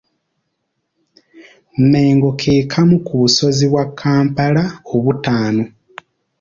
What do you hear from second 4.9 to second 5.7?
obutaano.